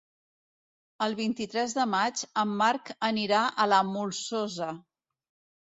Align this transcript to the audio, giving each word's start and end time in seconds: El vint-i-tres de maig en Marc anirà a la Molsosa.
El 1.07 1.13
vint-i-tres 1.19 1.75
de 1.79 1.85
maig 1.91 2.23
en 2.45 2.55
Marc 2.63 2.89
anirà 3.11 3.43
a 3.67 3.71
la 3.75 3.85
Molsosa. 3.93 4.73